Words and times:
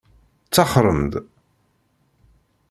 Taxxṛem-d? 0.55 1.13